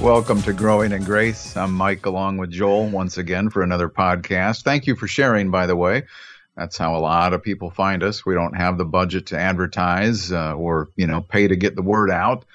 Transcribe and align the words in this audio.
Welcome 0.00 0.40
to 0.42 0.54
Growing 0.54 0.92
in 0.92 1.04
Grace. 1.04 1.58
I'm 1.58 1.74
Mike 1.74 2.06
along 2.06 2.38
with 2.38 2.50
Joel 2.50 2.88
once 2.88 3.18
again 3.18 3.50
for 3.50 3.62
another 3.62 3.90
podcast. 3.90 4.62
Thank 4.62 4.86
you 4.86 4.96
for 4.96 5.06
sharing, 5.06 5.50
by 5.50 5.66
the 5.66 5.76
way. 5.76 6.04
That's 6.56 6.78
how 6.78 6.96
a 6.96 6.98
lot 6.98 7.34
of 7.34 7.42
people 7.42 7.68
find 7.68 8.02
us. 8.02 8.24
We 8.24 8.32
don't 8.32 8.56
have 8.56 8.78
the 8.78 8.86
budget 8.86 9.26
to 9.26 9.38
advertise 9.38 10.32
uh, 10.32 10.54
or, 10.54 10.88
you 10.96 11.06
know, 11.06 11.20
pay 11.20 11.48
to 11.48 11.54
get 11.54 11.76
the 11.76 11.82
word 11.82 12.10
out, 12.10 12.46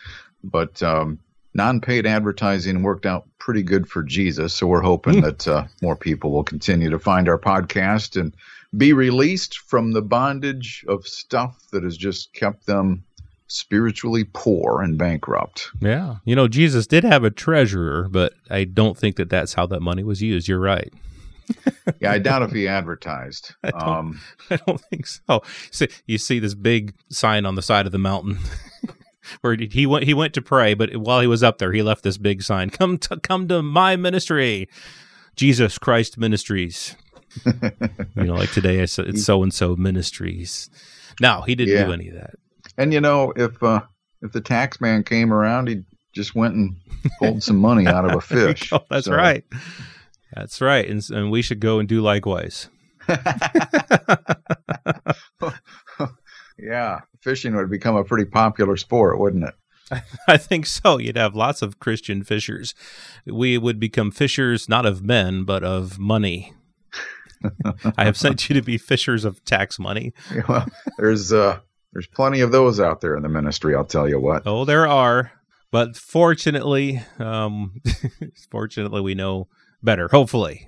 but 0.44 0.82
um, 0.82 1.20
non-paid 1.54 2.08
advertising 2.08 2.82
worked 2.82 3.06
out 3.06 3.28
pretty 3.38 3.62
good 3.62 3.88
for 3.88 4.02
Jesus. 4.02 4.56
So 4.56 4.66
we're 4.66 4.82
hoping 4.82 5.22
that 5.22 5.48
uh, 5.48 5.66
more 5.84 5.96
people 5.96 6.32
will 6.32 6.44
continue 6.44 6.90
to 6.90 7.00
find 7.00 7.30
our 7.30 7.40
podcast 7.40 8.20
and 8.20 8.36
be 8.76 8.92
released 8.92 9.60
from 9.60 9.92
the 9.92 10.02
bondage 10.02 10.84
of 10.88 11.08
stuff 11.08 11.62
that 11.72 11.84
has 11.84 11.96
just 11.96 12.34
kept 12.34 12.66
them 12.66 13.04
spiritually 13.48 14.26
poor 14.34 14.82
and 14.82 14.98
bankrupt. 14.98 15.70
Yeah. 15.80 16.16
You 16.26 16.36
know, 16.36 16.48
Jesus 16.48 16.88
did 16.88 17.04
have 17.04 17.24
a 17.24 17.30
treasurer, 17.30 18.08
but 18.10 18.34
I 18.50 18.64
don't 18.64 18.98
think 18.98 19.18
that 19.18 19.30
that's 19.30 19.54
how 19.54 19.66
that 19.68 19.82
money 19.82 20.04
was 20.04 20.22
used. 20.22 20.48
You're 20.48 20.60
right. 20.60 20.92
yeah, 22.00 22.12
I 22.12 22.20
doubt 22.20 22.42
if 22.42 22.52
he 22.52 22.68
advertised. 22.68 23.54
I 23.64 23.72
don't, 23.72 23.84
um, 23.84 24.22
I 24.50 24.58
don't 24.58 24.82
think 24.90 25.06
so. 25.08 25.44
So 25.72 25.86
you 26.08 26.18
see 26.18 26.40
this 26.40 26.56
big 26.56 26.94
sign 27.10 27.46
on 27.46 27.56
the 27.56 27.62
side 27.62 27.86
of 27.86 27.92
the 27.92 28.00
mountain 28.00 28.40
where 29.42 29.56
he 29.56 29.86
went. 29.86 30.06
He 30.06 30.14
went 30.14 30.34
to 30.36 30.42
pray, 30.42 30.74
but 30.74 30.96
while 30.98 31.22
he 31.22 31.28
was 31.28 31.44
up 31.44 31.60
there, 31.60 31.72
he 31.72 31.84
left 31.84 32.04
this 32.04 32.18
big 32.18 32.42
sign: 32.42 32.72
"Come 32.72 32.98
to 33.00 33.20
come 33.20 33.48
to 33.50 33.62
my 33.62 33.96
ministry, 33.96 34.68
Jesus 35.36 35.78
Christ 35.78 36.18
Ministries." 36.18 36.96
you 37.46 38.24
know, 38.24 38.36
like 38.36 38.52
today, 38.52 38.80
it's 38.80 38.94
so 38.94 39.44
and 39.44 39.54
so 39.54 39.76
ministries. 39.76 40.70
No, 41.22 41.42
he 41.42 41.54
didn't 41.54 41.76
yeah. 41.76 41.86
do 41.86 41.94
any 41.94 42.08
of 42.10 42.16
that. 42.16 42.36
And 42.78 42.94
you 42.94 43.02
know, 43.02 43.34
if 43.36 43.62
uh, 43.64 43.82
if 44.22 44.32
the 44.32 44.42
tax 44.42 44.80
man 44.82 45.04
came 45.04 45.34
around, 45.34 45.68
he 45.68 45.84
just 46.14 46.36
went 46.36 46.56
and 46.56 46.76
pulled 47.20 47.44
some 47.44 47.58
money 47.58 47.88
out 47.88 48.06
of 48.06 48.16
a 48.16 48.22
fish. 48.56 48.72
That's 48.90 49.06
so. 49.06 49.16
right. 49.16 49.44
That's 50.34 50.60
right, 50.62 50.90
and, 50.90 51.02
and 51.12 51.32
we 51.32 51.42
should 51.42 51.60
go 51.60 51.80
and 51.80 51.88
do 51.88 52.02
likewise. 52.02 52.68
yeah, 56.58 57.00
fishing 57.22 57.56
would 57.56 57.70
become 57.70 57.96
a 57.96 58.04
pretty 58.04 58.26
popular 58.26 58.76
sport, 58.76 59.20
wouldn't 59.20 59.46
it? 59.46 59.54
I 60.28 60.38
think 60.38 60.66
so. 60.66 60.98
You'd 60.98 61.16
have 61.18 61.36
lots 61.36 61.62
of 61.62 61.80
Christian 61.80 62.24
fishers. 62.24 62.74
We 63.26 63.58
would 63.58 63.80
become 63.80 64.12
fishers 64.12 64.68
not 64.68 64.86
of 64.86 65.04
men, 65.04 65.44
but 65.44 65.64
of 65.64 66.00
money. 66.00 66.54
I 67.98 68.06
have 68.06 68.18
sent 68.18 68.50
you 68.50 68.56
to 68.56 68.62
be 68.62 68.78
fishers 68.78 69.24
of 69.24 69.46
tax 69.46 69.78
money. 69.78 70.14
well, 70.50 70.66
there's 70.98 71.32
uh, 71.32 71.60
there's 71.96 72.08
plenty 72.08 72.42
of 72.42 72.52
those 72.52 72.82
out 72.82 73.00
there 73.00 73.16
in 73.16 73.24
the 73.24 73.30
ministry. 73.30 73.74
I'll 73.74 73.86
tell 73.86 74.08
you 74.08 74.20
what. 74.20 74.44
Oh, 74.46 74.66
there 74.66 74.86
are, 74.86 75.32
but 75.72 75.96
fortunately, 75.96 77.02
um, 77.20 77.82
fortunately, 78.52 79.00
we 79.00 79.16
know 79.16 79.48
better. 79.82 80.10
Hopefully, 80.10 80.68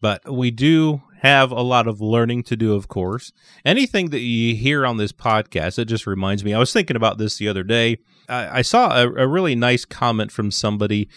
but 0.00 0.32
we 0.32 0.52
do 0.52 1.02
have 1.20 1.50
a 1.50 1.62
lot 1.62 1.88
of 1.88 2.00
learning 2.00 2.44
to 2.44 2.56
do. 2.56 2.74
Of 2.74 2.86
course, 2.86 3.32
anything 3.64 4.10
that 4.10 4.20
you 4.20 4.54
hear 4.54 4.86
on 4.86 4.98
this 4.98 5.10
podcast, 5.10 5.80
it 5.80 5.86
just 5.86 6.06
reminds 6.06 6.44
me. 6.44 6.54
I 6.54 6.60
was 6.60 6.72
thinking 6.72 6.96
about 6.96 7.18
this 7.18 7.38
the 7.38 7.48
other 7.48 7.64
day. 7.64 7.98
I, 8.28 8.58
I 8.60 8.62
saw 8.62 9.02
a, 9.02 9.08
a 9.08 9.26
really 9.26 9.56
nice 9.56 9.84
comment 9.84 10.30
from 10.30 10.52
somebody 10.52 11.08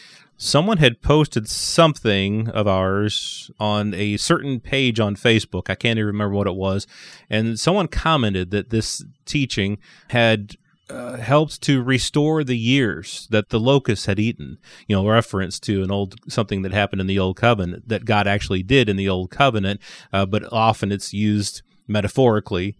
someone 0.41 0.77
had 0.77 1.03
posted 1.03 1.47
something 1.47 2.49
of 2.49 2.67
ours 2.67 3.51
on 3.59 3.93
a 3.93 4.17
certain 4.17 4.59
page 4.59 4.99
on 4.99 5.15
Facebook. 5.15 5.69
I 5.69 5.75
can't 5.75 5.99
even 5.99 6.07
remember 6.07 6.33
what 6.33 6.47
it 6.47 6.55
was. 6.55 6.87
And 7.29 7.59
someone 7.59 7.87
commented 7.87 8.49
that 8.49 8.71
this 8.71 9.05
teaching 9.25 9.77
had 10.09 10.55
uh, 10.89 11.17
helped 11.17 11.61
to 11.61 11.83
restore 11.83 12.43
the 12.43 12.57
years 12.57 13.27
that 13.29 13.49
the 13.49 13.59
locusts 13.59 14.07
had 14.07 14.17
eaten. 14.17 14.57
You 14.87 14.95
know, 14.95 15.07
reference 15.07 15.59
to 15.61 15.83
an 15.83 15.91
old 15.91 16.15
something 16.27 16.63
that 16.63 16.73
happened 16.73 17.01
in 17.01 17.07
the 17.07 17.19
old 17.19 17.37
covenant 17.37 17.87
that 17.87 18.05
God 18.05 18.25
actually 18.25 18.63
did 18.63 18.89
in 18.89 18.95
the 18.95 19.07
old 19.07 19.29
covenant, 19.29 19.79
uh, 20.11 20.25
but 20.25 20.51
often 20.51 20.91
it's 20.91 21.13
used 21.13 21.61
metaphorically 21.87 22.75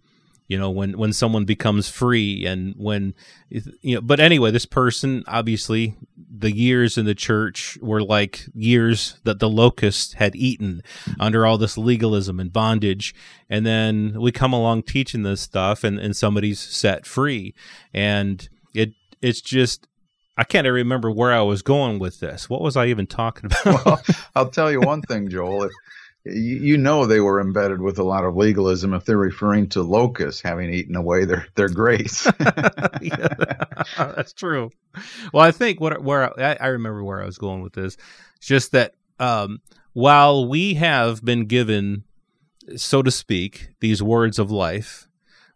you 0.52 0.58
know 0.58 0.70
when 0.70 0.98
when 0.98 1.14
someone 1.14 1.46
becomes 1.46 1.88
free 1.88 2.44
and 2.44 2.74
when 2.76 3.14
you 3.48 3.94
know 3.94 4.02
but 4.02 4.20
anyway 4.20 4.50
this 4.50 4.66
person 4.66 5.24
obviously 5.26 5.96
the 6.30 6.54
years 6.54 6.98
in 6.98 7.06
the 7.06 7.14
church 7.14 7.78
were 7.80 8.02
like 8.02 8.44
years 8.54 9.18
that 9.24 9.38
the 9.38 9.48
locust 9.48 10.12
had 10.14 10.36
eaten 10.36 10.82
under 11.18 11.46
all 11.46 11.56
this 11.56 11.78
legalism 11.78 12.38
and 12.38 12.52
bondage 12.52 13.14
and 13.48 13.64
then 13.64 14.14
we 14.20 14.30
come 14.30 14.52
along 14.52 14.82
teaching 14.82 15.22
this 15.22 15.40
stuff 15.40 15.82
and 15.84 15.98
and 15.98 16.14
somebody's 16.14 16.60
set 16.60 17.06
free 17.06 17.54
and 17.94 18.50
it 18.74 18.92
it's 19.22 19.40
just 19.40 19.88
I 20.36 20.44
can't 20.44 20.66
even 20.66 20.74
remember 20.74 21.10
where 21.10 21.32
I 21.32 21.42
was 21.42 21.60
going 21.60 21.98
with 21.98 22.20
this. 22.20 22.48
What 22.48 22.62
was 22.62 22.74
I 22.74 22.86
even 22.86 23.06
talking 23.06 23.50
about? 23.64 23.84
well, 23.84 24.02
I'll 24.34 24.48
tell 24.48 24.72
you 24.72 24.80
one 24.80 25.02
thing, 25.02 25.28
Joel. 25.28 25.64
If 25.64 25.72
you 26.24 26.78
know 26.78 27.04
they 27.04 27.20
were 27.20 27.40
embedded 27.40 27.80
with 27.80 27.98
a 27.98 28.04
lot 28.04 28.24
of 28.24 28.36
legalism 28.36 28.94
if 28.94 29.04
they're 29.04 29.16
referring 29.16 29.68
to 29.70 29.82
locusts 29.82 30.40
having 30.40 30.72
eaten 30.72 30.94
away 30.94 31.24
their 31.24 31.46
their 31.56 31.68
grace. 31.68 32.24
that's 33.96 34.32
true. 34.32 34.70
Well, 35.32 35.44
I 35.44 35.50
think 35.50 35.80
what 35.80 36.02
where 36.02 36.38
I, 36.40 36.56
I, 36.60 36.66
remember 36.68 37.02
where 37.02 37.20
I 37.20 37.26
was 37.26 37.38
going 37.38 37.62
with 37.62 37.72
this, 37.72 37.96
just 38.40 38.72
that 38.72 38.94
um, 39.18 39.60
while 39.94 40.46
we 40.48 40.74
have 40.74 41.24
been 41.24 41.46
given, 41.46 42.04
so 42.76 43.02
to 43.02 43.10
speak, 43.10 43.70
these 43.80 44.02
words 44.02 44.38
of 44.38 44.50
life 44.50 45.08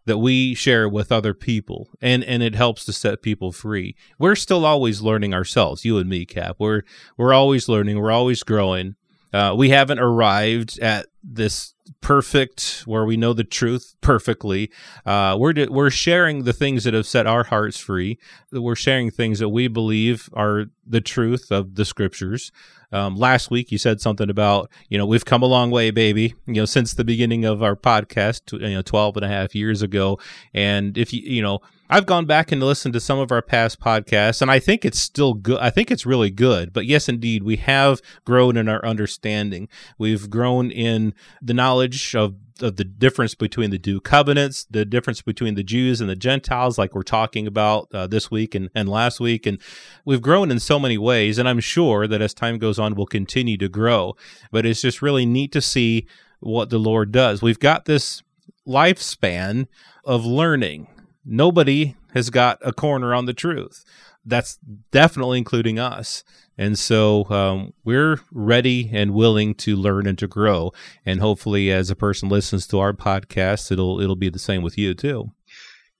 that 0.05 0.17
we 0.17 0.53
share 0.53 0.87
with 0.89 1.11
other 1.11 1.33
people 1.33 1.89
and 2.01 2.23
and 2.23 2.41
it 2.41 2.55
helps 2.55 2.85
to 2.85 2.93
set 2.93 3.21
people 3.21 3.51
free 3.51 3.93
we're 4.17 4.35
still 4.35 4.65
always 4.65 5.01
learning 5.01 5.33
ourselves 5.33 5.83
you 5.83 5.97
and 5.97 6.09
me 6.09 6.25
cap 6.25 6.55
we're 6.59 6.81
we're 7.17 7.33
always 7.33 7.67
learning 7.67 7.99
we're 7.99 8.09
always 8.09 8.41
growing 8.41 8.95
uh, 9.37 9.53
we 9.53 9.69
haven't 9.69 9.99
arrived 9.99 10.79
at 10.79 11.05
this 11.23 11.75
perfect 12.01 12.83
where 12.85 13.05
we 13.05 13.15
know 13.17 13.33
the 13.33 13.43
truth 13.43 13.95
perfectly. 14.01 14.71
Uh, 15.05 15.37
we're 15.39 15.53
we're 15.69 15.91
sharing 15.91 16.43
the 16.43 16.53
things 16.53 16.85
that 16.85 16.95
have 16.95 17.05
set 17.05 17.27
our 17.27 17.43
hearts 17.43 17.77
free. 17.77 18.17
We're 18.51 18.75
sharing 18.75 19.11
things 19.11 19.37
that 19.37 19.49
we 19.49 19.67
believe 19.67 20.27
are 20.33 20.65
the 20.87 21.01
truth 21.01 21.51
of 21.51 21.75
the 21.75 21.85
scriptures. 21.85 22.51
Um, 22.91 23.15
last 23.15 23.51
week 23.51 23.71
you 23.71 23.77
said 23.77 24.01
something 24.01 24.29
about 24.29 24.71
you 24.89 24.97
know 24.97 25.05
we've 25.05 25.25
come 25.25 25.43
a 25.43 25.47
long 25.47 25.69
way 25.69 25.91
baby 25.91 26.33
you 26.47 26.53
know 26.53 26.65
since 26.65 26.93
the 26.93 27.03
beginning 27.03 27.43
of 27.45 27.61
our 27.61 27.75
podcast 27.75 28.53
you 28.53 28.75
know 28.75 28.81
12 28.81 29.17
and 29.17 29.25
a 29.25 29.27
half 29.27 29.53
years 29.53 29.81
ago 29.81 30.17
and 30.53 30.97
if 30.97 31.11
you 31.11 31.21
you 31.21 31.41
know 31.41 31.59
I've 31.89 32.05
gone 32.05 32.25
back 32.25 32.51
and 32.51 32.61
listened 32.61 32.93
to 32.93 32.99
some 32.99 33.19
of 33.19 33.31
our 33.31 33.41
past 33.41 33.79
podcasts, 33.79 34.41
and 34.41 34.51
I 34.51 34.59
think 34.59 34.83
it's 34.83 34.99
still 34.99 35.33
good. 35.33 35.59
I 35.59 35.69
think 35.69 35.89
it's 35.89 36.05
really 36.05 36.29
good. 36.29 36.73
But 36.73 36.85
yes, 36.85 37.07
indeed, 37.07 37.43
we 37.43 37.55
have 37.57 38.01
grown 38.25 38.57
in 38.57 38.67
our 38.67 38.83
understanding. 38.85 39.69
We've 39.97 40.29
grown 40.29 40.69
in 40.69 41.13
the 41.41 41.53
knowledge 41.53 42.15
of 42.15 42.35
of 42.61 42.75
the 42.75 42.83
difference 42.83 43.35
between 43.35 43.69
the 43.69 43.77
two 43.77 44.01
covenants, 44.01 44.65
the 44.69 44.83
difference 44.83 45.21
between 45.21 45.53
the 45.53 45.63
Jews 45.63 46.01
and 46.01 46.09
the 46.09 46.15
Gentiles, 46.15 46.77
like 46.77 46.95
we're 46.95 47.03
talking 47.03 47.45
about 47.45 47.87
uh, 47.93 48.07
this 48.07 48.31
week 48.31 48.55
and, 48.55 48.71
and 48.73 48.89
last 48.89 49.19
week. 49.19 49.45
And 49.45 49.59
we've 50.05 50.23
grown 50.23 50.49
in 50.49 50.59
so 50.59 50.79
many 50.79 50.97
ways. 50.97 51.37
And 51.37 51.47
I'm 51.47 51.59
sure 51.59 52.07
that 52.07 52.19
as 52.19 52.33
time 52.33 52.57
goes 52.57 52.79
on, 52.79 52.95
we'll 52.95 53.05
continue 53.05 53.57
to 53.57 53.69
grow. 53.69 54.15
But 54.51 54.65
it's 54.65 54.81
just 54.81 55.03
really 55.03 55.25
neat 55.25 55.51
to 55.51 55.61
see 55.61 56.07
what 56.39 56.71
the 56.71 56.79
Lord 56.79 57.11
does. 57.11 57.43
We've 57.43 57.59
got 57.59 57.85
this 57.85 58.23
lifespan 58.67 59.67
of 60.03 60.25
learning 60.25 60.87
nobody 61.27 61.95
has 62.13 62.29
got 62.29 62.57
a 62.61 62.73
corner 62.73 63.13
on 63.13 63.25
the 63.25 63.33
truth. 63.33 63.83
That's 64.25 64.57
definitely 64.91 65.37
including 65.37 65.79
us. 65.79 66.23
And 66.57 66.77
so 66.77 67.29
um, 67.29 67.73
we're 67.83 68.19
ready 68.31 68.89
and 68.91 69.13
willing 69.13 69.53
to 69.55 69.75
learn 69.75 70.07
and 70.07 70.17
to 70.17 70.27
grow. 70.27 70.71
And 71.05 71.19
hopefully, 71.19 71.71
as 71.71 71.89
a 71.91 71.95
person 71.95 72.29
listens 72.29 72.65
to 72.67 72.79
our 72.79 72.93
podcast, 72.93 73.71
it'll 73.71 74.01
it'll 74.01 74.15
be 74.15 74.29
the 74.29 74.39
same 74.39 74.63
with 74.63 74.77
you 74.77 74.93
too. 74.95 75.31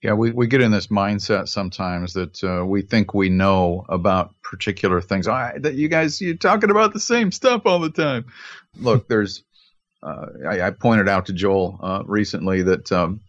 Yeah, 0.02 0.12
we, 0.12 0.30
we 0.30 0.46
get 0.46 0.60
in 0.60 0.70
this 0.70 0.88
mindset 0.88 1.48
sometimes 1.48 2.12
that 2.12 2.44
uh, 2.44 2.64
we 2.64 2.82
think 2.82 3.14
we 3.14 3.28
know 3.28 3.84
about 3.88 4.32
particular 4.42 5.00
things. 5.00 5.26
I, 5.26 5.58
that 5.58 5.74
you 5.74 5.88
guys 5.88 6.20
you're 6.20 6.36
talking 6.36 6.70
about 6.70 6.92
the 6.92 7.00
same 7.00 7.32
stuff 7.32 7.62
all 7.64 7.80
the 7.80 7.90
time. 7.90 8.26
Look, 8.76 9.08
there's 9.08 9.42
uh, 10.02 10.26
I, 10.48 10.62
I, 10.62 10.70
pointed 10.70 11.08
out 11.08 11.26
to 11.26 11.32
Joel 11.32 11.80
uh, 11.82 12.02
recently 12.06 12.62
that 12.62 12.92
um, 12.92 13.20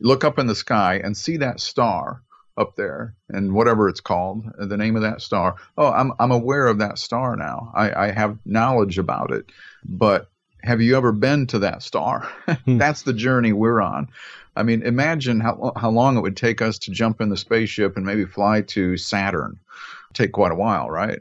look 0.00 0.24
up 0.24 0.38
in 0.38 0.46
the 0.46 0.54
sky 0.54 1.00
and 1.02 1.16
see 1.16 1.36
that 1.38 1.60
star 1.60 2.22
up 2.56 2.76
there 2.76 3.14
and 3.28 3.52
whatever 3.52 3.88
it's 3.88 4.00
called, 4.00 4.44
the 4.58 4.76
name 4.76 4.96
of 4.96 5.02
that 5.02 5.20
star. 5.20 5.56
Oh, 5.76 5.92
I'm, 5.92 6.12
I'm 6.18 6.30
aware 6.30 6.66
of 6.66 6.78
that 6.78 6.98
star 6.98 7.36
now. 7.36 7.70
I, 7.74 8.06
I 8.06 8.10
have 8.10 8.38
knowledge 8.44 8.98
about 8.98 9.30
it. 9.30 9.46
But 9.84 10.28
have 10.62 10.80
you 10.80 10.96
ever 10.96 11.12
been 11.12 11.46
to 11.48 11.58
that 11.60 11.82
star? 11.82 12.28
Hmm. 12.64 12.78
That's 12.78 13.02
the 13.02 13.12
journey 13.12 13.52
we're 13.52 13.80
on. 13.80 14.08
I 14.56 14.62
mean, 14.62 14.82
imagine 14.82 15.40
how, 15.40 15.72
how 15.76 15.90
long 15.90 16.16
it 16.16 16.20
would 16.20 16.36
take 16.36 16.62
us 16.62 16.78
to 16.80 16.90
jump 16.90 17.20
in 17.20 17.28
the 17.28 17.36
spaceship 17.36 17.96
and 17.96 18.06
maybe 18.06 18.24
fly 18.24 18.62
to 18.62 18.96
Saturn. 18.96 19.58
Take 20.14 20.32
quite 20.32 20.52
a 20.52 20.56
while, 20.56 20.88
right? 20.88 21.20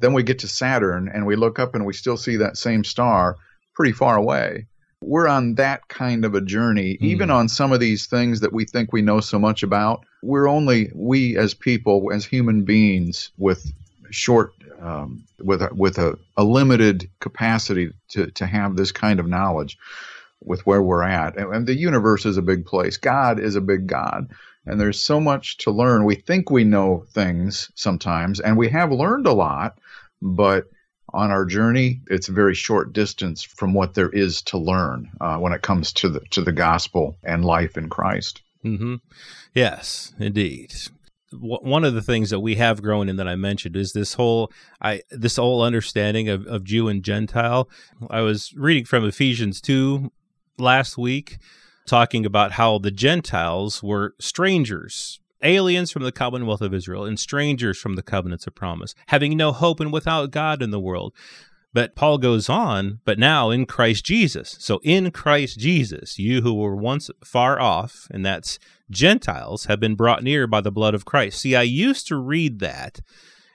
Then 0.00 0.12
we 0.12 0.22
get 0.22 0.40
to 0.40 0.48
Saturn 0.48 1.08
and 1.12 1.26
we 1.26 1.36
look 1.36 1.58
up 1.58 1.74
and 1.74 1.86
we 1.86 1.92
still 1.92 2.16
see 2.16 2.36
that 2.36 2.56
same 2.56 2.84
star 2.84 3.36
pretty 3.74 3.92
far 3.92 4.16
away. 4.16 4.66
We're 5.06 5.28
on 5.28 5.54
that 5.56 5.88
kind 5.88 6.24
of 6.24 6.34
a 6.34 6.40
journey, 6.40 6.96
Hmm. 6.98 7.04
even 7.04 7.30
on 7.30 7.48
some 7.48 7.72
of 7.72 7.80
these 7.80 8.06
things 8.06 8.40
that 8.40 8.52
we 8.52 8.64
think 8.64 8.92
we 8.92 9.02
know 9.02 9.20
so 9.20 9.38
much 9.38 9.62
about. 9.62 10.04
We're 10.22 10.48
only, 10.48 10.90
we 10.94 11.36
as 11.36 11.54
people, 11.54 12.10
as 12.12 12.24
human 12.24 12.64
beings 12.64 13.30
with 13.36 13.70
short, 14.10 14.52
um, 14.80 15.24
with, 15.42 15.62
a, 15.62 15.70
with 15.74 15.98
a, 15.98 16.18
a 16.36 16.44
limited 16.44 17.08
capacity 17.20 17.92
to, 18.08 18.30
to 18.32 18.46
have 18.46 18.76
this 18.76 18.92
kind 18.92 19.20
of 19.20 19.26
knowledge 19.26 19.76
with 20.42 20.66
where 20.66 20.82
we're 20.82 21.02
at. 21.02 21.36
And, 21.36 21.54
and 21.54 21.66
the 21.66 21.74
universe 21.74 22.24
is 22.26 22.36
a 22.36 22.42
big 22.42 22.64
place. 22.66 22.96
God 22.96 23.38
is 23.40 23.56
a 23.56 23.60
big 23.60 23.86
God. 23.86 24.30
And 24.66 24.80
there's 24.80 25.00
so 25.00 25.20
much 25.20 25.58
to 25.58 25.70
learn. 25.70 26.04
We 26.04 26.14
think 26.14 26.50
we 26.50 26.64
know 26.64 27.04
things 27.12 27.70
sometimes, 27.74 28.40
and 28.40 28.56
we 28.56 28.68
have 28.70 28.90
learned 28.92 29.26
a 29.26 29.32
lot, 29.32 29.78
but 30.22 30.70
on 31.14 31.30
our 31.30 31.44
journey, 31.44 32.00
it's 32.08 32.28
a 32.28 32.32
very 32.32 32.54
short 32.54 32.92
distance 32.92 33.42
from 33.42 33.72
what 33.72 33.94
there 33.94 34.10
is 34.10 34.42
to 34.42 34.58
learn 34.58 35.10
uh, 35.20 35.38
when 35.38 35.52
it 35.52 35.62
comes 35.62 35.92
to 35.94 36.08
the 36.08 36.20
to 36.30 36.42
the 36.42 36.52
gospel 36.52 37.16
and 37.22 37.44
life 37.44 37.76
in 37.78 37.88
Christ. 37.88 38.42
hmm 38.62 38.96
Yes, 39.54 40.12
indeed. 40.18 40.74
W- 41.32 41.58
One 41.62 41.84
of 41.84 41.94
the 41.94 42.02
things 42.02 42.30
that 42.30 42.40
we 42.40 42.56
have 42.56 42.82
grown 42.82 43.08
in 43.08 43.16
that 43.16 43.28
I 43.28 43.36
mentioned 43.36 43.76
is 43.76 43.92
this 43.92 44.14
whole 44.14 44.50
I 44.82 45.02
this 45.10 45.36
whole 45.36 45.62
understanding 45.62 46.28
of, 46.28 46.46
of 46.46 46.64
Jew 46.64 46.88
and 46.88 47.02
Gentile. 47.02 47.68
I 48.10 48.20
was 48.20 48.52
reading 48.56 48.84
from 48.84 49.04
Ephesians 49.04 49.60
two 49.60 50.10
last 50.58 50.98
week, 50.98 51.38
talking 51.86 52.26
about 52.26 52.52
how 52.52 52.78
the 52.78 52.90
Gentiles 52.90 53.82
were 53.82 54.14
strangers, 54.20 55.20
aliens 55.44 55.90
from 55.90 56.02
the 56.02 56.12
commonwealth 56.12 56.60
of 56.60 56.74
Israel, 56.74 57.04
and 57.04 57.18
strangers 57.18 57.78
from 57.78 57.94
the 57.94 58.02
covenants 58.02 58.46
of 58.46 58.54
promise, 58.54 58.94
having 59.08 59.36
no 59.36 59.52
hope 59.52 59.80
and 59.80 59.92
without 59.92 60.30
God 60.30 60.62
in 60.62 60.70
the 60.70 60.80
world. 60.80 61.14
But 61.72 61.96
Paul 61.96 62.18
goes 62.18 62.48
on, 62.48 63.00
but 63.04 63.18
now 63.18 63.50
in 63.50 63.66
Christ 63.66 64.04
Jesus. 64.04 64.56
So 64.60 64.80
in 64.84 65.10
Christ 65.10 65.58
Jesus, 65.58 66.18
you 66.20 66.42
who 66.42 66.54
were 66.54 66.76
once 66.76 67.10
far 67.24 67.60
off, 67.60 68.06
and 68.12 68.24
that's 68.24 68.60
Gentiles, 68.90 69.64
have 69.64 69.80
been 69.80 69.96
brought 69.96 70.22
near 70.22 70.46
by 70.46 70.60
the 70.60 70.70
blood 70.70 70.94
of 70.94 71.04
Christ. 71.04 71.40
See, 71.40 71.56
I 71.56 71.62
used 71.62 72.06
to 72.08 72.16
read 72.16 72.60
that, 72.60 73.00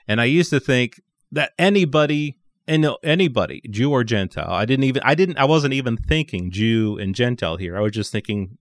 and 0.06 0.20
I 0.20 0.26
used 0.26 0.50
to 0.50 0.60
think 0.60 1.00
that 1.32 1.52
anybody 1.58 2.36
and 2.66 2.86
anybody, 3.02 3.62
Jew 3.70 3.90
or 3.90 4.04
Gentile, 4.04 4.52
I 4.52 4.64
didn't 4.64 4.84
even 4.84 5.02
I 5.02 5.14
didn't 5.14 5.38
I 5.38 5.44
wasn't 5.44 5.74
even 5.74 5.96
thinking 5.96 6.50
Jew 6.50 6.98
and 7.00 7.14
Gentile 7.14 7.56
here. 7.56 7.76
I 7.76 7.80
was 7.80 7.92
just 7.92 8.12
thinking 8.12 8.58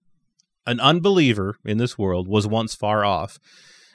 an 0.69 0.79
unbeliever 0.79 1.55
in 1.65 1.77
this 1.77 1.97
world 1.97 2.27
was 2.27 2.47
once 2.47 2.75
far 2.75 3.03
off 3.03 3.39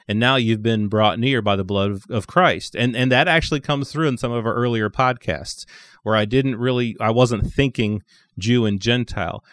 and 0.07 0.19
now 0.19 0.35
you've 0.35 0.61
been 0.61 0.87
brought 0.87 1.19
near 1.19 1.41
by 1.41 1.55
the 1.55 1.63
blood 1.63 1.91
of, 1.91 2.03
of 2.09 2.27
Christ. 2.27 2.75
And 2.75 2.95
and 2.95 3.11
that 3.11 3.27
actually 3.27 3.59
comes 3.59 3.91
through 3.91 4.07
in 4.07 4.17
some 4.17 4.31
of 4.31 4.45
our 4.45 4.53
earlier 4.53 4.89
podcasts 4.89 5.65
where 6.03 6.15
I 6.15 6.25
didn't 6.25 6.57
really 6.57 6.95
I 6.99 7.11
wasn't 7.11 7.51
thinking 7.51 8.03
Jew 8.37 8.65
and 8.65 8.79
Gentile. 8.79 9.43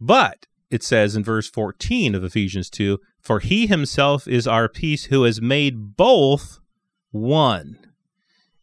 But 0.00 0.46
it 0.70 0.82
says 0.82 1.16
in 1.16 1.24
verse 1.24 1.48
14 1.48 2.14
of 2.14 2.24
Ephesians 2.24 2.70
2, 2.70 2.98
for 3.20 3.40
he 3.40 3.66
himself 3.66 4.26
is 4.26 4.46
our 4.46 4.68
peace 4.68 5.06
who 5.06 5.24
has 5.24 5.40
made 5.40 5.96
both 5.96 6.60
one. 7.10 7.78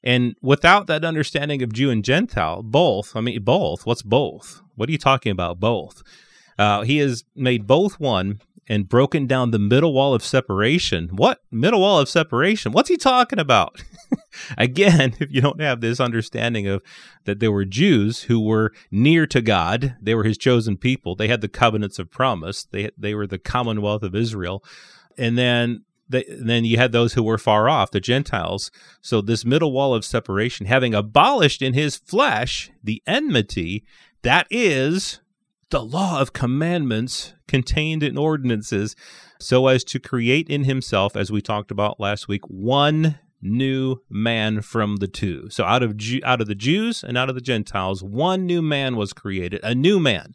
And 0.04 0.36
without 0.42 0.88
that 0.88 1.04
understanding 1.04 1.62
of 1.62 1.74
Jew 1.74 1.90
and 1.90 2.04
Gentile, 2.04 2.64
both, 2.64 3.14
I 3.16 3.20
mean, 3.20 3.44
both, 3.44 3.86
what's 3.86 4.04
both? 4.04 4.62
What 4.76 4.88
are 4.88 4.92
you 4.92 4.98
talking 4.98 5.34
about, 5.34 5.60
both? 5.60 6.02
Uh, 6.58 6.82
he 6.82 6.98
has 6.98 7.24
made 7.36 7.68
both 7.68 8.00
one 8.00 8.40
and 8.70 8.90
broken 8.90 9.28
down 9.28 9.52
the 9.52 9.60
middle 9.60 9.94
wall 9.94 10.14
of 10.14 10.24
separation. 10.24 11.10
What 11.10 11.42
middle 11.52 11.82
wall 11.82 12.00
of 12.00 12.10
separation? 12.10 12.72
What's 12.72 12.90
he 12.90 12.98
talking 12.98 13.40
about? 13.40 13.82
Again, 14.58 15.16
if 15.20 15.32
you 15.32 15.42
don't 15.42 15.62
have 15.62 15.82
this 15.82 16.00
understanding 16.00 16.68
of 16.68 16.82
that 17.24 17.40
there 17.40 17.52
were 17.52 17.66
Jews 17.66 18.24
who 18.24 18.40
were 18.40 18.74
near 18.92 19.26
to 19.28 19.42
God, 19.42 19.96
they 20.02 20.16
were 20.16 20.26
his 20.26 20.38
chosen 20.38 20.78
people. 20.78 21.16
They 21.16 21.28
had 21.28 21.42
the 21.42 21.48
covenants 21.48 22.00
of 22.00 22.12
promise. 22.12 22.66
They 22.66 22.90
they 22.98 23.16
were 23.16 23.28
the 23.28 23.40
commonwealth 23.40 24.04
of 24.04 24.16
Israel. 24.16 24.64
And 25.18 25.38
then 25.38 25.84
the, 26.10 26.26
then 26.30 26.64
you 26.64 26.78
had 26.78 26.92
those 26.92 27.14
who 27.14 27.24
were 27.24 27.38
far 27.38 27.68
off, 27.68 27.92
the 27.92 28.00
Gentiles. 28.00 28.72
So 29.02 29.22
this 29.22 29.44
middle 29.44 29.72
wall 29.72 29.94
of 29.94 30.06
separation, 30.06 30.66
having 30.66 30.94
abolished 30.94 31.62
in 31.62 31.74
his 31.74 31.98
flesh 31.98 32.70
the 32.84 33.02
enmity, 33.06 33.84
that 34.22 34.48
is 34.50 35.20
the 35.70 35.84
law 35.84 36.22
of 36.22 36.34
commandments 36.34 37.34
contained 37.48 38.04
in 38.04 38.18
ordinances, 38.18 38.96
so 39.40 39.68
as 39.68 39.84
to 39.86 40.00
create 40.00 40.50
in 40.50 40.64
himself, 40.64 41.16
as 41.16 41.32
we 41.32 41.42
talked 41.42 41.72
about 41.72 42.00
last 42.00 42.28
week, 42.28 42.42
one 42.48 43.20
new 43.42 43.98
man 44.10 44.62
from 44.62 44.98
the 44.98 45.08
two. 45.08 45.48
So 45.50 45.64
out 45.64 45.84
of 45.84 45.98
Ju- 45.98 46.22
out 46.24 46.42
of 46.42 46.48
the 46.48 46.56
Jews 46.56 47.04
and 47.04 47.18
out 47.18 47.30
of 47.30 47.36
the 47.36 47.42
Gentiles, 47.42 48.04
one 48.04 48.46
new 48.46 48.62
man 48.62 48.96
was 48.96 49.14
created, 49.14 49.62
a 49.64 49.76
new 49.76 50.00
man. 50.00 50.34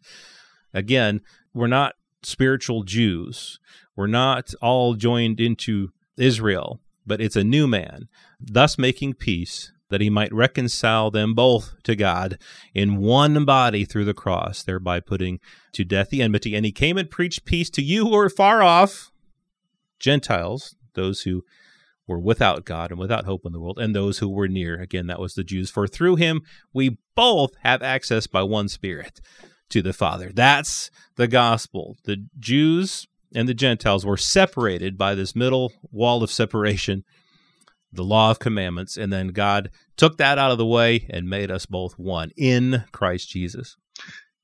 Again, 0.73 1.21
we're 1.53 1.67
not 1.67 1.95
spiritual 2.23 2.85
Jews. 2.85 3.59
We're 3.97 4.07
not 4.07 4.55
all 4.63 4.95
joined 4.95 5.41
into 5.41 5.91
Israel, 6.17 6.81
but 7.07 7.21
it's 7.21 7.37
a 7.37 7.45
new 7.45 7.67
man, 7.67 8.09
thus 8.41 8.79
making 8.79 9.15
peace 9.15 9.73
that 9.93 10.01
he 10.01 10.11
might 10.11 10.33
reconcile 10.33 11.11
them 11.11 11.35
both 11.35 11.75
to 11.85 11.95
God 11.95 12.39
in 12.75 12.97
one 12.97 13.45
body 13.45 13.85
through 13.85 14.07
the 14.07 14.15
cross, 14.15 14.63
thereby 14.63 14.99
putting 14.99 15.39
to 15.73 15.85
death 15.85 16.11
the 16.11 16.23
enmity. 16.23 16.55
And 16.55 16.65
he 16.65 16.73
came 16.73 16.99
and 16.99 17.11
preached 17.11 17.45
peace 17.45 17.71
to 17.71 17.83
you 17.83 18.07
who 18.07 18.17
are 18.17 18.29
far 18.29 18.63
off, 18.63 19.13
Gentiles, 20.01 20.75
those 20.95 21.23
who 21.23 21.45
were 22.07 22.19
without 22.19 22.65
God 22.65 22.91
and 22.91 22.99
without 22.99 23.27
hope 23.27 23.47
in 23.47 23.53
the 23.53 23.61
world, 23.61 23.79
and 23.79 23.95
those 23.95 24.19
who 24.19 24.29
were 24.29 24.49
near. 24.49 24.81
Again, 24.81 25.07
that 25.07 25.21
was 25.21 25.35
the 25.35 25.45
Jews. 25.45 25.71
For 25.71 25.87
through 25.87 26.17
him 26.17 26.43
we 26.73 26.99
both 27.15 27.53
have 27.63 27.83
access 27.83 28.27
by 28.27 28.43
one 28.43 28.69
Spirit 28.69 29.21
to 29.71 29.83
the 29.83 29.93
Father. 29.93 30.31
That's 30.35 30.91
the 31.17 31.29
gospel. 31.29 31.97
The 32.05 32.27
Jews 32.39 33.07
and 33.35 33.49
the 33.49 33.55
Gentiles 33.55 34.05
were 34.05 34.17
separated 34.17 34.99
by 34.99 35.15
this 35.15 35.37
middle 35.37 35.73
wall 35.91 36.23
of 36.23 36.31
separation, 36.31 37.05
the 37.93 38.05
law 38.05 38.31
of 38.31 38.39
commandments, 38.39 38.97
and 38.97 39.13
then 39.13 39.29
God 39.29 39.71
took 39.97 40.17
that 40.19 40.39
out 40.39 40.51
of 40.51 40.59
the 40.59 40.67
way 40.67 41.07
and 41.11 41.29
made 41.29 41.51
us 41.51 41.67
both 41.67 41.99
one 41.99 42.31
in 42.37 42.85
Christ 42.93 43.29
Jesus. 43.29 43.77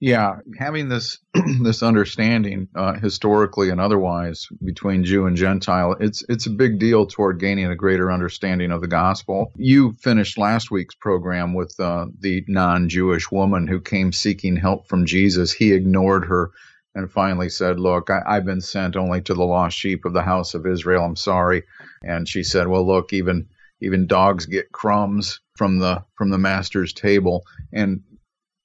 Yeah, 0.00 0.36
having 0.56 0.88
this 0.88 1.18
this 1.62 1.82
understanding 1.82 2.68
uh, 2.76 2.94
historically 2.94 3.70
and 3.70 3.80
otherwise 3.80 4.46
between 4.62 5.04
Jew 5.04 5.26
and 5.26 5.36
Gentile, 5.36 5.96
it's 5.98 6.24
it's 6.28 6.46
a 6.46 6.50
big 6.50 6.78
deal 6.78 7.06
toward 7.06 7.40
gaining 7.40 7.66
a 7.66 7.74
greater 7.74 8.12
understanding 8.12 8.70
of 8.70 8.80
the 8.80 8.86
gospel. 8.86 9.52
You 9.56 9.94
finished 10.00 10.38
last 10.38 10.70
week's 10.70 10.94
program 10.94 11.52
with 11.52 11.74
uh, 11.80 12.06
the 12.20 12.44
non-Jewish 12.46 13.32
woman 13.32 13.66
who 13.66 13.80
came 13.80 14.12
seeking 14.12 14.56
help 14.56 14.88
from 14.88 15.04
Jesus. 15.04 15.52
He 15.52 15.72
ignored 15.72 16.26
her 16.26 16.52
and 16.98 17.12
finally 17.12 17.48
said, 17.48 17.78
"Look, 17.78 18.10
I, 18.10 18.22
I've 18.26 18.44
been 18.44 18.60
sent 18.60 18.96
only 18.96 19.20
to 19.22 19.32
the 19.32 19.44
lost 19.44 19.78
sheep 19.78 20.04
of 20.04 20.14
the 20.14 20.22
house 20.22 20.54
of 20.54 20.66
Israel. 20.66 21.04
I'm 21.04 21.14
sorry." 21.14 21.62
And 22.02 22.28
she 22.28 22.42
said, 22.42 22.66
"Well, 22.66 22.84
look, 22.84 23.12
even 23.12 23.46
even 23.80 24.08
dogs 24.08 24.46
get 24.46 24.72
crumbs 24.72 25.40
from 25.56 25.78
the 25.78 26.04
from 26.16 26.30
the 26.30 26.38
master's 26.38 26.92
table." 26.92 27.44
And 27.72 28.02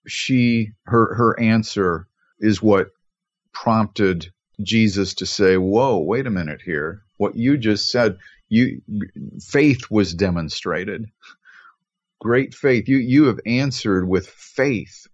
she 0.07 0.71
her 0.87 1.13
her 1.13 1.39
answer 1.39 2.07
is 2.39 2.61
what 2.61 2.89
prompted 3.53 4.33
Jesus 4.63 5.13
to 5.15 5.27
say, 5.27 5.57
"Whoa, 5.57 5.99
wait 5.99 6.25
a 6.25 6.31
minute 6.31 6.61
here. 6.65 7.03
What 7.17 7.35
you 7.35 7.55
just 7.55 7.91
said, 7.91 8.17
you 8.49 8.81
faith 9.39 9.91
was 9.91 10.15
demonstrated. 10.15 11.05
Great 12.19 12.55
faith. 12.55 12.89
You 12.89 12.97
you 12.97 13.25
have 13.25 13.39
answered 13.45 14.07
with 14.07 14.27
faith." 14.27 15.05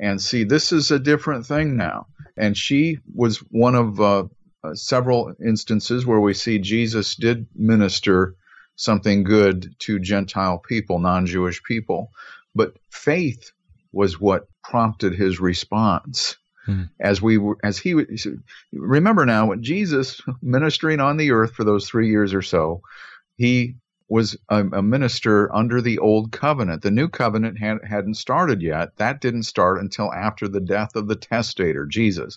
And 0.00 0.20
see, 0.20 0.44
this 0.44 0.72
is 0.72 0.90
a 0.90 0.98
different 0.98 1.46
thing 1.46 1.76
now. 1.76 2.06
And 2.36 2.56
she 2.56 2.98
was 3.14 3.38
one 3.50 3.74
of 3.74 4.00
uh, 4.00 4.24
uh, 4.64 4.74
several 4.74 5.34
instances 5.44 6.06
where 6.06 6.20
we 6.20 6.34
see 6.34 6.58
Jesus 6.58 7.14
did 7.14 7.46
minister 7.54 8.36
something 8.76 9.22
good 9.22 9.74
to 9.80 9.98
Gentile 9.98 10.58
people, 10.58 10.98
non-Jewish 10.98 11.62
people, 11.64 12.10
but 12.54 12.74
faith 12.90 13.50
was 13.92 14.20
what 14.20 14.46
prompted 14.64 15.14
his 15.14 15.40
response. 15.40 16.36
Hmm. 16.64 16.84
As 17.00 17.20
we 17.20 17.38
were, 17.38 17.58
as 17.64 17.76
he 17.76 17.94
remember 18.72 19.26
now, 19.26 19.46
when 19.46 19.62
Jesus 19.64 20.20
ministering 20.40 21.00
on 21.00 21.16
the 21.16 21.32
earth 21.32 21.54
for 21.54 21.64
those 21.64 21.88
three 21.88 22.08
years 22.08 22.32
or 22.32 22.42
so, 22.42 22.82
he 23.36 23.74
was 24.12 24.36
a, 24.50 24.60
a 24.80 24.82
minister 24.82 25.52
under 25.54 25.80
the 25.80 25.98
old 25.98 26.32
covenant. 26.32 26.82
The 26.82 26.90
new 26.90 27.08
covenant 27.08 27.58
had, 27.58 27.78
hadn't 27.82 28.16
started 28.16 28.60
yet. 28.60 28.96
That 28.98 29.22
didn't 29.22 29.44
start 29.44 29.80
until 29.80 30.12
after 30.12 30.48
the 30.48 30.60
death 30.60 30.96
of 30.96 31.08
the 31.08 31.16
testator, 31.16 31.86
Jesus. 31.86 32.36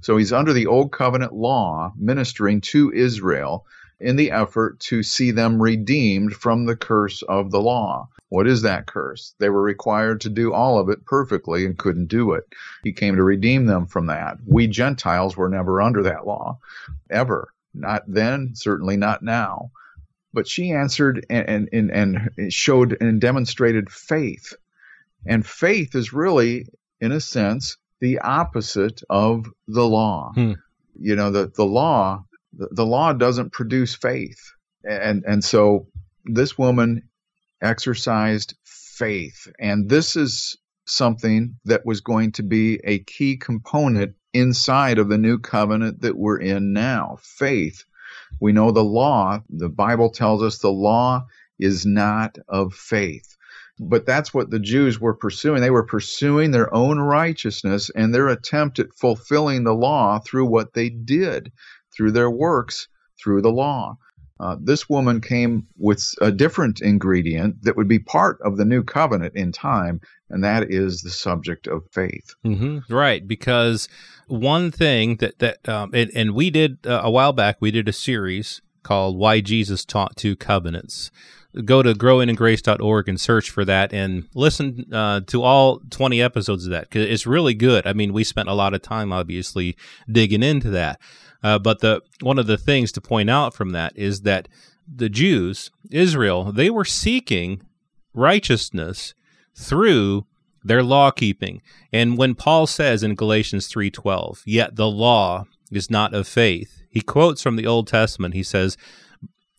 So 0.00 0.16
he's 0.16 0.32
under 0.32 0.52
the 0.52 0.66
old 0.66 0.92
covenant 0.92 1.32
law, 1.32 1.92
ministering 1.96 2.60
to 2.72 2.92
Israel. 2.92 3.66
in 4.00 4.16
the 4.16 4.30
effort 4.30 4.78
to 4.80 5.02
see 5.02 5.30
them 5.30 5.60
redeemed 5.60 6.34
from 6.34 6.66
the 6.66 6.76
curse 6.76 7.22
of 7.22 7.50
the 7.50 7.60
law. 7.60 8.08
What 8.28 8.46
is 8.46 8.62
that 8.62 8.86
curse? 8.86 9.34
They 9.38 9.48
were 9.48 9.62
required 9.62 10.20
to 10.22 10.30
do 10.30 10.52
all 10.52 10.78
of 10.78 10.88
it 10.88 11.04
perfectly 11.06 11.64
and 11.64 11.78
couldn't 11.78 12.06
do 12.06 12.32
it. 12.32 12.44
He 12.82 12.92
came 12.92 13.16
to 13.16 13.22
redeem 13.22 13.66
them 13.66 13.86
from 13.86 14.06
that. 14.06 14.38
We 14.46 14.66
Gentiles 14.66 15.36
were 15.36 15.48
never 15.48 15.80
under 15.80 16.02
that 16.02 16.26
law, 16.26 16.58
ever. 17.10 17.52
Not 17.72 18.02
then, 18.06 18.52
certainly 18.54 18.96
not 18.96 19.22
now. 19.22 19.70
But 20.36 20.46
she 20.46 20.72
answered 20.72 21.24
and, 21.30 21.66
and, 21.72 21.90
and 21.90 22.52
showed 22.52 22.94
and 23.00 23.18
demonstrated 23.18 23.90
faith. 23.90 24.52
And 25.24 25.46
faith 25.46 25.94
is 25.94 26.12
really, 26.12 26.66
in 27.00 27.10
a 27.10 27.22
sense, 27.22 27.78
the 28.00 28.18
opposite 28.18 29.00
of 29.08 29.46
the 29.66 29.88
law. 29.88 30.32
Hmm. 30.34 30.52
You 31.00 31.16
know, 31.16 31.30
the, 31.30 31.50
the 31.56 31.64
law, 31.64 32.22
the, 32.52 32.68
the 32.70 32.84
law 32.84 33.14
doesn't 33.14 33.52
produce 33.52 33.94
faith. 33.94 34.52
And, 34.84 35.24
and 35.26 35.42
so 35.42 35.86
this 36.26 36.58
woman 36.58 37.08
exercised 37.62 38.56
faith. 38.62 39.48
And 39.58 39.88
this 39.88 40.16
is 40.16 40.58
something 40.84 41.56
that 41.64 41.86
was 41.86 42.02
going 42.02 42.32
to 42.32 42.42
be 42.42 42.78
a 42.84 42.98
key 42.98 43.38
component 43.38 44.14
inside 44.34 44.98
of 44.98 45.08
the 45.08 45.16
new 45.16 45.38
covenant 45.38 46.02
that 46.02 46.18
we're 46.18 46.40
in 46.40 46.74
now 46.74 47.16
faith. 47.22 47.84
We 48.40 48.52
know 48.52 48.70
the 48.70 48.84
law, 48.84 49.42
the 49.48 49.68
Bible 49.68 50.10
tells 50.10 50.42
us 50.42 50.58
the 50.58 50.70
law 50.70 51.26
is 51.58 51.86
not 51.86 52.38
of 52.48 52.74
faith. 52.74 53.36
But 53.78 54.06
that's 54.06 54.32
what 54.32 54.50
the 54.50 54.58
Jews 54.58 54.98
were 55.00 55.14
pursuing. 55.14 55.60
They 55.60 55.70
were 55.70 55.84
pursuing 55.84 56.50
their 56.50 56.72
own 56.72 56.98
righteousness 56.98 57.90
and 57.94 58.14
their 58.14 58.28
attempt 58.28 58.78
at 58.78 58.94
fulfilling 58.94 59.64
the 59.64 59.74
law 59.74 60.18
through 60.18 60.46
what 60.46 60.72
they 60.72 60.88
did, 60.88 61.52
through 61.94 62.12
their 62.12 62.30
works, 62.30 62.88
through 63.22 63.42
the 63.42 63.52
law. 63.52 63.98
Uh, 64.38 64.56
this 64.60 64.88
woman 64.88 65.20
came 65.20 65.66
with 65.78 66.14
a 66.20 66.30
different 66.30 66.80
ingredient 66.80 67.62
that 67.62 67.76
would 67.76 67.88
be 67.88 67.98
part 67.98 68.38
of 68.42 68.56
the 68.56 68.64
new 68.64 68.82
covenant 68.82 69.34
in 69.34 69.50
time, 69.50 70.00
and 70.28 70.44
that 70.44 70.70
is 70.70 71.00
the 71.00 71.10
subject 71.10 71.66
of 71.66 71.82
faith. 71.90 72.34
Mm-hmm. 72.44 72.92
Right, 72.92 73.26
because 73.26 73.88
one 74.26 74.70
thing 74.70 75.16
that 75.16 75.38
that 75.38 75.66
um, 75.68 75.90
and, 75.94 76.34
we 76.34 76.50
did 76.50 76.78
uh, 76.86 77.00
a 77.02 77.10
while 77.10 77.32
back, 77.32 77.56
we 77.60 77.70
did 77.70 77.88
a 77.88 77.92
series 77.92 78.60
called 78.86 79.18
"Why 79.18 79.40
Jesus 79.40 79.84
Taught 79.84 80.16
Two 80.16 80.36
Covenants." 80.36 81.10
Go 81.64 81.82
to 81.82 81.94
growingingrace.org 81.94 83.08
and 83.08 83.20
search 83.20 83.50
for 83.50 83.64
that, 83.64 83.92
and 83.92 84.28
listen 84.34 84.86
uh, 84.92 85.22
to 85.26 85.42
all 85.42 85.80
twenty 85.90 86.22
episodes 86.22 86.66
of 86.66 86.70
that 86.70 86.84
because 86.84 87.06
it's 87.06 87.26
really 87.26 87.54
good. 87.54 87.86
I 87.86 87.92
mean, 87.92 88.12
we 88.12 88.24
spent 88.24 88.48
a 88.48 88.54
lot 88.54 88.74
of 88.74 88.82
time, 88.82 89.12
obviously, 89.12 89.76
digging 90.10 90.42
into 90.42 90.70
that. 90.70 91.00
Uh, 91.42 91.58
but 91.58 91.80
the 91.80 92.02
one 92.20 92.38
of 92.38 92.46
the 92.46 92.58
things 92.58 92.92
to 92.92 93.00
point 93.00 93.28
out 93.28 93.54
from 93.54 93.70
that 93.70 93.92
is 93.96 94.22
that 94.22 94.48
the 94.86 95.08
Jews, 95.08 95.70
Israel, 95.90 96.52
they 96.52 96.70
were 96.70 96.84
seeking 96.84 97.62
righteousness 98.14 99.14
through 99.54 100.26
their 100.62 100.82
law 100.82 101.10
keeping. 101.10 101.62
And 101.92 102.18
when 102.18 102.34
Paul 102.34 102.66
says 102.66 103.02
in 103.02 103.14
Galatians 103.14 103.68
3:12, 103.68 104.42
"Yet 104.44 104.76
the 104.76 104.88
law 104.88 105.46
is 105.70 105.90
not 105.90 106.14
of 106.14 106.28
faith." 106.28 106.82
He 106.90 107.00
quotes 107.00 107.42
from 107.42 107.56
the 107.56 107.66
Old 107.66 107.86
Testament. 107.86 108.34
He 108.34 108.42
says 108.42 108.76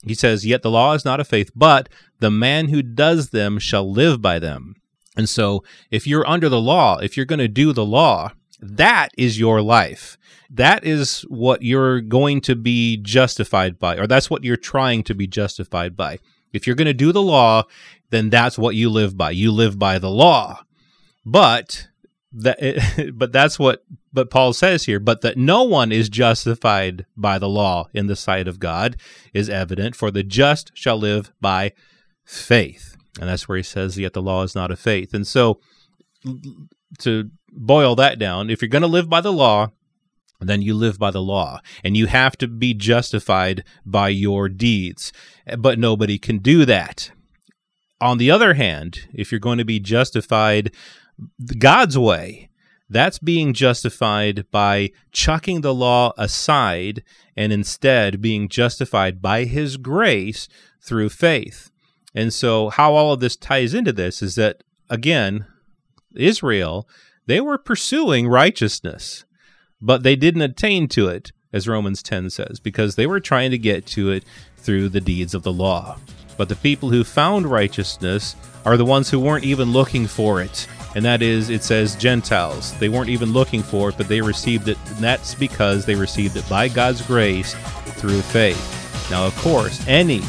he 0.03 0.13
says, 0.13 0.45
"Yet 0.45 0.61
the 0.61 0.71
law 0.71 0.93
is 0.93 1.03
not 1.03 1.19
of 1.19 1.27
faith, 1.27 1.51
but 1.55 1.89
the 2.19 2.31
man 2.31 2.69
who 2.69 2.81
does 2.81 3.29
them 3.29 3.59
shall 3.59 3.91
live 3.91 4.21
by 4.21 4.39
them." 4.39 4.75
And 5.15 5.27
so, 5.27 5.63
if 5.89 6.05
you're 6.05 6.27
under 6.27 6.47
the 6.47 6.61
law, 6.61 6.97
if 6.99 7.17
you're 7.17 7.25
going 7.25 7.39
to 7.39 7.47
do 7.47 7.73
the 7.73 7.85
law, 7.85 8.31
that 8.61 9.09
is 9.17 9.39
your 9.39 9.61
life. 9.61 10.17
That 10.49 10.85
is 10.85 11.21
what 11.21 11.63
you're 11.63 12.01
going 12.01 12.41
to 12.41 12.55
be 12.55 12.97
justified 12.97 13.79
by, 13.79 13.97
or 13.97 14.07
that's 14.07 14.29
what 14.29 14.43
you're 14.43 14.55
trying 14.55 15.03
to 15.03 15.15
be 15.15 15.27
justified 15.27 15.97
by. 15.97 16.19
If 16.53 16.65
you're 16.65 16.75
going 16.75 16.85
to 16.85 16.93
do 16.93 17.11
the 17.11 17.21
law, 17.21 17.63
then 18.11 18.29
that's 18.29 18.57
what 18.57 18.75
you 18.75 18.89
live 18.89 19.17
by. 19.17 19.31
You 19.31 19.51
live 19.51 19.77
by 19.77 19.99
the 19.99 20.09
law. 20.09 20.61
But 21.25 21.87
that 22.31 22.57
it, 22.61 23.17
but 23.17 23.31
that's 23.31 23.57
what 23.57 23.83
but 24.13 24.29
Paul 24.29 24.53
says 24.53 24.85
here, 24.85 24.99
but 24.99 25.21
that 25.21 25.37
no 25.37 25.63
one 25.63 25.91
is 25.91 26.09
justified 26.09 27.05
by 27.15 27.37
the 27.37 27.49
law 27.49 27.87
in 27.93 28.07
the 28.07 28.15
sight 28.15 28.47
of 28.47 28.59
God 28.59 28.97
is 29.33 29.49
evident, 29.49 29.95
for 29.95 30.11
the 30.11 30.23
just 30.23 30.71
shall 30.73 30.97
live 30.97 31.31
by 31.39 31.73
faith. 32.25 32.97
And 33.19 33.29
that's 33.29 33.47
where 33.47 33.57
he 33.57 33.63
says, 33.63 33.97
yet 33.97 34.13
the 34.13 34.21
law 34.21 34.43
is 34.43 34.55
not 34.55 34.71
of 34.71 34.79
faith. 34.79 35.13
And 35.13 35.25
so 35.25 35.59
to 36.99 37.29
boil 37.51 37.95
that 37.95 38.19
down, 38.19 38.49
if 38.49 38.61
you're 38.61 38.69
going 38.69 38.81
to 38.81 38.87
live 38.87 39.09
by 39.09 39.21
the 39.21 39.33
law, 39.33 39.71
then 40.39 40.61
you 40.61 40.75
live 40.75 40.99
by 40.99 41.09
the 41.09 41.21
law 41.21 41.59
and 41.83 41.97
you 41.97 42.05
have 42.07 42.37
to 42.37 42.47
be 42.47 42.73
justified 42.73 43.63
by 43.85 44.09
your 44.09 44.49
deeds. 44.49 45.11
But 45.57 45.79
nobody 45.79 46.19
can 46.19 46.39
do 46.39 46.65
that. 46.65 47.11
On 47.99 48.19
the 48.19 48.29
other 48.29 48.53
hand, 48.53 49.07
if 49.13 49.31
you're 49.31 49.39
going 49.39 49.57
to 49.57 49.65
be 49.65 49.79
justified 49.79 50.71
God's 51.57 51.97
way, 51.97 52.49
that's 52.89 53.19
being 53.19 53.53
justified 53.53 54.49
by 54.51 54.91
chucking 55.11 55.61
the 55.61 55.73
law 55.73 56.13
aside 56.17 57.03
and 57.35 57.51
instead 57.51 58.21
being 58.21 58.47
justified 58.47 59.21
by 59.21 59.43
His 59.43 59.77
grace 59.77 60.47
through 60.81 61.09
faith. 61.09 61.69
And 62.15 62.33
so, 62.33 62.69
how 62.69 62.95
all 62.95 63.13
of 63.13 63.19
this 63.19 63.35
ties 63.35 63.73
into 63.73 63.91
this 63.91 64.21
is 64.21 64.35
that, 64.35 64.63
again, 64.89 65.45
Israel, 66.15 66.87
they 67.25 67.41
were 67.41 67.57
pursuing 67.57 68.27
righteousness, 68.27 69.25
but 69.81 70.03
they 70.03 70.15
didn't 70.15 70.41
attain 70.41 70.87
to 70.89 71.09
it, 71.09 71.31
as 71.51 71.67
Romans 71.67 72.01
10 72.01 72.29
says, 72.29 72.59
because 72.59 72.95
they 72.95 73.05
were 73.05 73.19
trying 73.19 73.51
to 73.51 73.57
get 73.57 73.85
to 73.87 74.11
it 74.11 74.23
through 74.55 74.89
the 74.89 75.01
deeds 75.01 75.33
of 75.33 75.43
the 75.43 75.53
law. 75.53 75.97
But 76.37 76.49
the 76.49 76.55
people 76.55 76.89
who 76.89 77.03
found 77.03 77.47
righteousness 77.47 78.35
are 78.67 78.75
the 78.75 78.83
ones 78.83 79.09
who 79.09 79.17
weren't 79.17 79.45
even 79.45 79.71
looking 79.71 80.05
for 80.05 80.41
it. 80.41 80.67
And 80.93 81.05
that 81.05 81.21
is, 81.21 81.49
it 81.49 81.63
says 81.63 81.95
Gentiles. 81.95 82.77
They 82.79 82.89
weren't 82.89 83.09
even 83.09 83.31
looking 83.31 83.63
for 83.63 83.87
it, 83.87 83.95
but 83.97 84.09
they 84.09 84.19
received 84.19 84.67
it. 84.67 84.77
And 84.87 84.97
that's 84.97 85.33
because 85.33 85.85
they 85.85 85.95
received 85.95 86.35
it 86.35 86.47
by 86.49 86.67
God's 86.67 87.01
grace 87.01 87.55
through 87.95 88.21
faith. 88.23 89.09
Now, 89.09 89.25
of 89.25 89.33
course, 89.37 89.81
any 89.87 90.21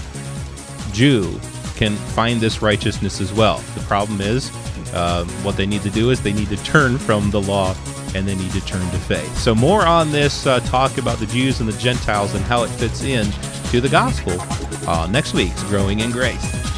Jew 0.92 1.40
can 1.74 1.96
find 2.14 2.40
this 2.40 2.62
righteousness 2.62 3.20
as 3.20 3.32
well. 3.32 3.58
The 3.74 3.80
problem 3.80 4.20
is, 4.20 4.52
uh, 4.94 5.24
what 5.42 5.56
they 5.56 5.66
need 5.66 5.82
to 5.82 5.90
do 5.90 6.10
is 6.10 6.20
they 6.20 6.32
need 6.32 6.48
to 6.50 6.62
turn 6.62 6.96
from 6.96 7.32
the 7.32 7.40
law 7.40 7.74
and 8.14 8.26
they 8.26 8.36
need 8.36 8.52
to 8.52 8.64
turn 8.64 8.88
to 8.92 8.98
faith. 8.98 9.36
So, 9.36 9.52
more 9.52 9.84
on 9.84 10.12
this 10.12 10.46
uh, 10.46 10.60
talk 10.60 10.96
about 10.98 11.18
the 11.18 11.26
Jews 11.26 11.58
and 11.58 11.68
the 11.68 11.76
Gentiles 11.78 12.36
and 12.36 12.44
how 12.44 12.62
it 12.62 12.68
fits 12.68 13.02
in 13.02 13.26
to 13.70 13.80
the 13.80 13.88
gospel 13.88 14.36
uh, 14.88 15.08
next 15.08 15.34
week's 15.34 15.62
Growing 15.64 15.98
in 15.98 16.12
Grace. 16.12 16.77